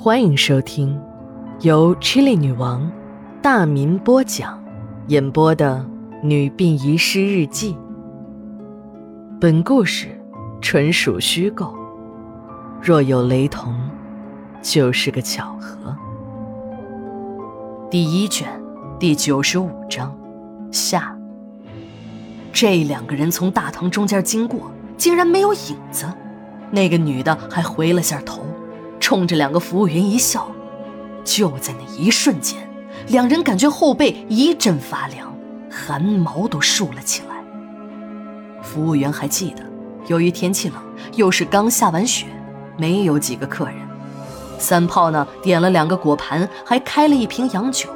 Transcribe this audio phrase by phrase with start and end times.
[0.00, 0.96] 欢迎收听
[1.62, 2.88] 由 Chili 女王
[3.42, 4.62] 大民播讲、
[5.08, 5.84] 演播的
[6.24, 7.74] 《女病遗失日记》。
[9.40, 10.06] 本故事
[10.60, 11.74] 纯属虚构，
[12.80, 13.74] 若有雷同，
[14.62, 15.92] 就是个巧合。
[17.90, 18.48] 第一卷
[19.00, 20.16] 第九十五章
[20.70, 21.18] 下。
[22.52, 26.06] 这两个人从大堂中间经过，竟然没有影子。
[26.70, 28.42] 那个女的还回了下头，
[29.08, 30.46] 冲着两个服务员一笑。
[31.24, 32.58] 就在那一瞬间，
[33.06, 35.34] 两人感觉后背一阵发凉，
[35.70, 37.42] 汗毛都竖了起来。
[38.62, 39.64] 服务员还记得，
[40.08, 40.76] 由于天气冷，
[41.14, 42.26] 又是刚下完雪，
[42.76, 43.76] 没有几个客人。
[44.58, 47.88] 三炮呢，点了两个果盘，还开了一瓶洋酒。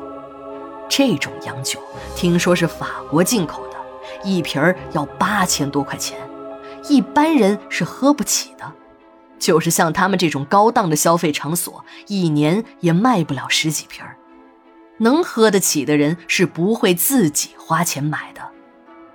[0.88, 1.78] 这种洋酒
[2.16, 3.76] 听说是法国进口的，
[4.24, 6.18] 一瓶儿要八千多块钱，
[6.88, 8.64] 一般人是喝不起的。
[9.42, 14.16] 就是像他们这种高档的消费场所，一年也卖不了十几瓶儿。
[14.98, 18.40] 能喝得起的人是不会自己花钱买的。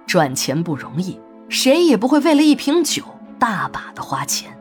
[0.06, 3.03] 赚钱不容易，谁也不会为了一瓶酒
[3.39, 4.52] 大把的花钱。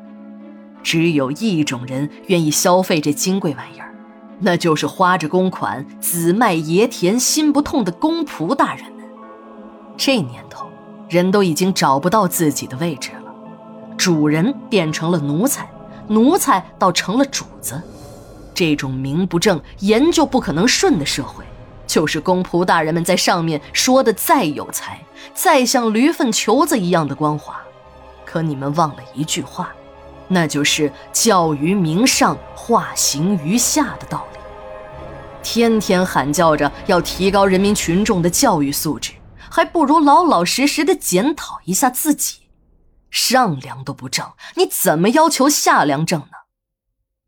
[0.85, 3.93] 只有一种人愿意消费这金贵玩意儿，
[4.39, 9.05] 那就是花着公款、子卖爷田、心不痛的公仆大人们。
[9.97, 10.69] 这年头，
[11.09, 13.26] 人都已经找不到自己的位置了。
[13.97, 15.69] 主人变成了奴才，
[16.09, 17.81] 奴才倒成了主子，
[18.55, 21.45] 这种名不正言就不可能顺的社会，
[21.87, 25.01] 就是公仆大人们在上面说的再有才，
[25.35, 27.57] 再像驴粪球子一样的光滑，
[28.25, 29.71] 可你们忘了一句话，
[30.29, 34.39] 那就是教于名上，化行于下的道理。
[35.43, 39.13] 天天喊叫着要提高人民群众的教育素质，
[39.49, 42.39] 还不如老老实实的检讨一下自己。
[43.11, 46.27] 上梁都不正，你怎么要求下梁正呢？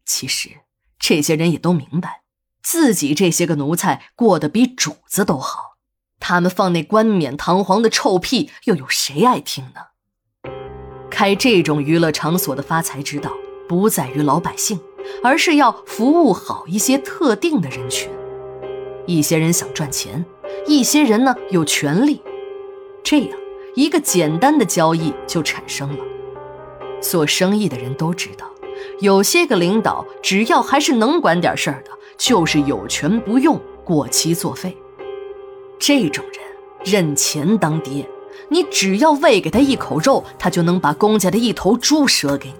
[0.04, 0.60] 其实
[0.98, 2.22] 这些人也都明白，
[2.62, 5.76] 自己这些个奴才过得比主子都好，
[6.18, 10.50] 他们放那冠冕堂皇的臭屁，又有谁爱听呢？
[11.10, 13.32] 开这种娱乐场所的发财之道，
[13.68, 14.80] 不在于老百姓，
[15.22, 18.10] 而是要服务好一些特定的人群。
[19.06, 20.24] 一些人想赚钱，
[20.66, 22.22] 一些人呢有权利，
[23.02, 23.38] 这样。
[23.78, 26.04] 一个简单的交易就产生了。
[27.00, 28.44] 做生意的人都知道，
[28.98, 34.76] 有些个领导只要还是能管点事儿的，就是有权不用，过期作废。
[35.78, 36.42] 这种人
[36.92, 38.04] 认钱当爹，
[38.48, 42.54] 你只要喂给他一口肉，他就能把公家的一头猪舍给你。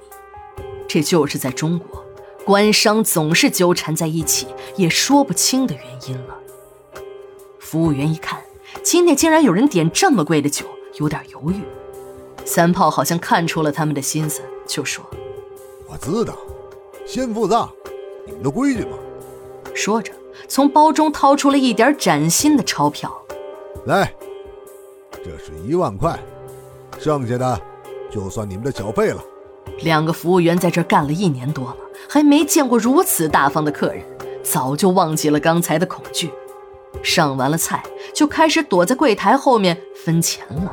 [0.86, 2.04] 这就是在中国，
[2.44, 4.46] 官商总是纠缠在一起，
[4.76, 6.38] 也说不清的原因了。
[7.58, 8.38] 服务员一看，
[8.84, 10.64] 今天竟然有人点这么贵的酒。
[10.98, 11.62] 有点犹豫，
[12.44, 15.04] 三炮好像看出了他们的心思，就说
[15.88, 16.36] ：“我知道，
[17.06, 17.70] 先付账，
[18.26, 18.96] 你们的规矩嘛。”
[19.74, 20.12] 说着，
[20.48, 23.12] 从包中掏出了一点崭新的钞票，
[23.86, 24.12] 来，
[25.12, 26.18] 这是一万块，
[26.98, 27.60] 剩下的
[28.10, 29.22] 就算你们的小费了。
[29.82, 31.76] 两个服务员在这干了一年多了，
[32.08, 34.02] 还没见过如此大方的客人，
[34.42, 36.30] 早就忘记了刚才的恐惧。
[37.04, 40.72] 上完了菜，就开始躲在柜台后面分钱了。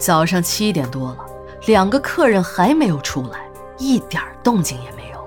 [0.00, 1.18] 早上七点多了，
[1.66, 3.40] 两个客人还没有出来，
[3.76, 5.20] 一点动静也没有。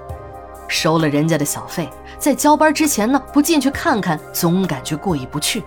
[0.68, 5.64] 收了人家的小费，在交班之前呢，不进去看看，总感觉过意不去。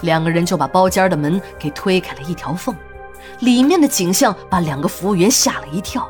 [0.00, 2.74] 两个人就把包间的门给推开了一条缝，
[3.40, 6.08] 里面的景象把两个服务员吓了一跳。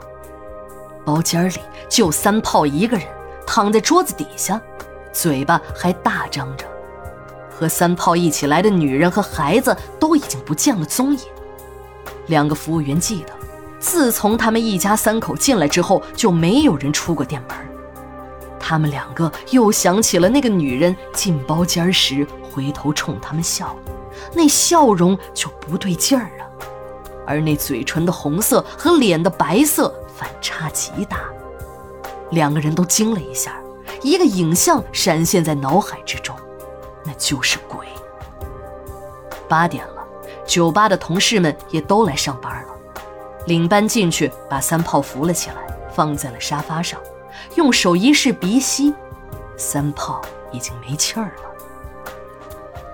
[1.04, 1.58] 包间里
[1.88, 3.04] 就三炮一个人，
[3.44, 4.60] 躺在桌子底下，
[5.12, 6.64] 嘴巴还大张着。
[7.50, 11.18] 和三炮一起来的女人和孩子都已经不见了踪影。
[12.26, 13.32] 两个服务员记得，
[13.78, 17.56] 自从他们一家三口进来之后，就没有人出过店门。
[18.58, 23.76] 他们两个又想起了那个女人进包间时回头冲他们笑，
[24.32, 26.46] 那笑容就不对劲儿了，
[27.26, 31.18] 而那嘴唇的红色和脸的白色反差极大。
[32.30, 33.60] 两个人都惊了一下，
[34.02, 36.34] 一个影像闪现在脑海之中，
[37.04, 37.86] 那就是鬼。
[39.46, 39.93] 八点了。
[40.46, 42.68] 酒吧的同事们也都来上班了，
[43.46, 45.56] 领班进去把三炮扶了起来，
[45.92, 47.00] 放在了沙发上，
[47.54, 48.94] 用手一试鼻息，
[49.56, 50.20] 三炮
[50.52, 52.12] 已经没气儿了。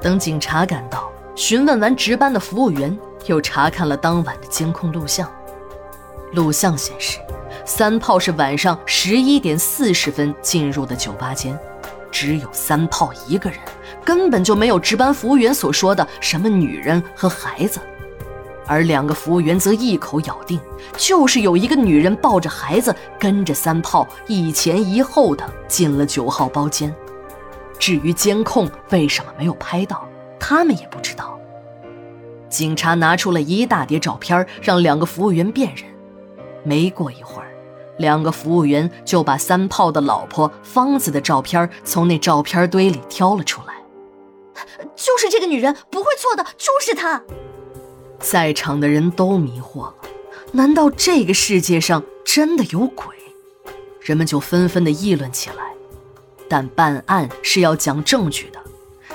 [0.01, 5.31] 等警察赶到，询问完值班的服务员，又查看了当晚的监控录像，
[6.33, 7.19] 录像显示，
[7.65, 11.59] 三炮是晚上十一点四十分进入的酒吧间，
[12.11, 13.59] 只有三炮一个人。
[14.11, 17.79] 根本就没有值班服务员所说的什么女人和孩子，
[18.67, 20.59] 而两个服务员则一口咬定，
[20.97, 26.93] 就是有一个女人抱着孩子跟着三炮一前一后的进了九号包间。
[27.79, 30.05] 至于监控为什么没有拍到，
[30.41, 31.39] 他们也不知道。
[32.49, 35.85] 警察拿出了一大叠照片，让两个服务员辨认。
[36.65, 37.53] 没过一会儿，
[37.99, 43.75] 两个服务员就把三炮的老婆芳子的照片从那照片堆里挑了出来。
[44.97, 47.23] 就是这个女人，不会错的，就是她。
[48.19, 49.95] 在场的人都迷惑了，
[50.53, 53.07] 难道这个世界上真的有鬼？
[54.01, 55.57] 人们就纷纷的议论起来。
[56.49, 58.61] 但办案是要讲证据的，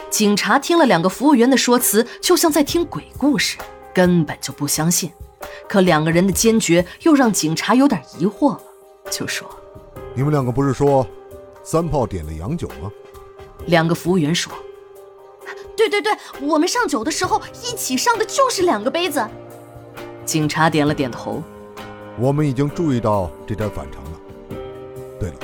[0.09, 3.57] 警察听了两个服务员的说辞，就像在听鬼故事，
[3.93, 5.11] 根本就不相信。
[5.67, 8.61] 可两个人的坚决又让警察有点疑惑了，
[9.11, 9.47] 就说
[10.15, 11.05] ：“你们两个不是说
[11.61, 12.89] 三炮点了洋酒吗？”
[13.67, 14.53] 两个服务员说
[15.75, 16.11] ：“对对对，
[16.41, 19.25] 我们上酒的时候一起上的就是两个杯子。”
[20.25, 21.41] 警察点了点头
[22.19, 24.11] ：“我们已经注意到这点反常了。
[25.19, 25.35] 对了，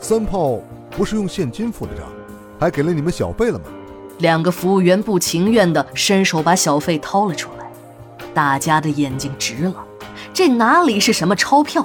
[0.00, 0.60] 三炮。”
[0.96, 2.04] 不是用现金付的账，
[2.56, 3.64] 还给了你们小费了吗？
[4.18, 7.68] 两个服务员不情愿地伸手把小费掏了出来，
[8.32, 9.74] 大家的眼睛直了。
[10.32, 11.84] 这哪里是什么钞票？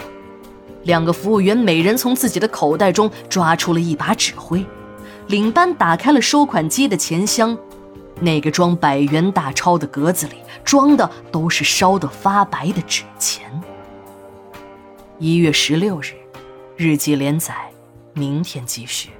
[0.83, 4.63] 两个服务员每人从自己的口袋中抓出了一把纸灰，
[5.29, 7.55] 领班打开了收款机的钱箱，
[8.19, 13.47] 那个装百元大钞的格子里装的都是烧得发白的纸钱。
[15.19, 16.15] 一月十六日，
[16.75, 17.55] 日记连载。
[18.13, 19.11] 明天继续。